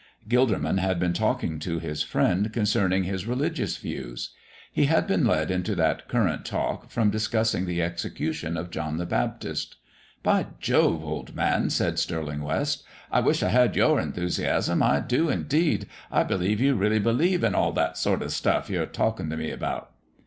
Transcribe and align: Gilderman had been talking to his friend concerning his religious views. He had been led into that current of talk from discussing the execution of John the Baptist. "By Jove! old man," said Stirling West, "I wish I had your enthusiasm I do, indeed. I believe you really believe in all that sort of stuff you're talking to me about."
Gilderman 0.27 0.79
had 0.79 0.99
been 0.99 1.13
talking 1.13 1.59
to 1.59 1.77
his 1.77 2.01
friend 2.01 2.51
concerning 2.51 3.03
his 3.03 3.27
religious 3.27 3.77
views. 3.77 4.31
He 4.71 4.85
had 4.85 5.05
been 5.05 5.27
led 5.27 5.51
into 5.51 5.75
that 5.75 6.07
current 6.07 6.39
of 6.39 6.43
talk 6.45 6.89
from 6.89 7.11
discussing 7.11 7.67
the 7.67 7.83
execution 7.83 8.57
of 8.57 8.71
John 8.71 8.97
the 8.97 9.05
Baptist. 9.05 9.75
"By 10.23 10.47
Jove! 10.59 11.03
old 11.05 11.35
man," 11.35 11.69
said 11.69 11.99
Stirling 11.99 12.41
West, 12.41 12.83
"I 13.11 13.19
wish 13.19 13.43
I 13.43 13.49
had 13.49 13.75
your 13.75 13.99
enthusiasm 13.99 14.81
I 14.81 15.01
do, 15.01 15.29
indeed. 15.29 15.85
I 16.11 16.23
believe 16.23 16.59
you 16.59 16.73
really 16.73 16.97
believe 16.97 17.43
in 17.43 17.53
all 17.53 17.71
that 17.73 17.95
sort 17.95 18.23
of 18.23 18.31
stuff 18.31 18.71
you're 18.71 18.87
talking 18.87 19.29
to 19.29 19.37
me 19.37 19.51
about." 19.51 19.91